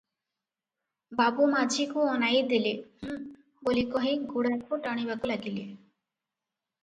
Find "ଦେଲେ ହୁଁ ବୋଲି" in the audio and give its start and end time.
2.53-3.83